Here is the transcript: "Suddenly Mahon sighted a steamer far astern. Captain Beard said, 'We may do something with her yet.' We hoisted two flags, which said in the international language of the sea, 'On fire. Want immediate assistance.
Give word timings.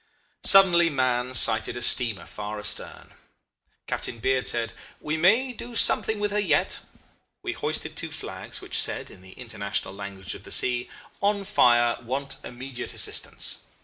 "Suddenly 0.43 0.89
Mahon 0.89 1.35
sighted 1.35 1.77
a 1.77 1.81
steamer 1.83 2.25
far 2.25 2.57
astern. 2.59 3.11
Captain 3.85 4.17
Beard 4.17 4.47
said, 4.47 4.73
'We 4.99 5.17
may 5.17 5.53
do 5.53 5.75
something 5.75 6.19
with 6.19 6.31
her 6.31 6.39
yet.' 6.39 6.79
We 7.43 7.53
hoisted 7.53 7.95
two 7.95 8.09
flags, 8.11 8.61
which 8.61 8.81
said 8.81 9.11
in 9.11 9.21
the 9.21 9.33
international 9.33 9.93
language 9.93 10.33
of 10.33 10.41
the 10.43 10.51
sea, 10.51 10.89
'On 11.21 11.43
fire. 11.43 11.97
Want 12.01 12.37
immediate 12.43 12.95
assistance. 12.95 13.61